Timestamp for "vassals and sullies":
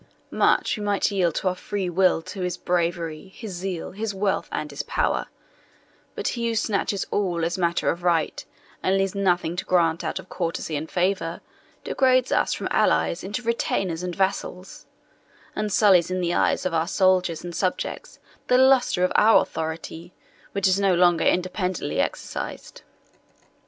14.15-16.09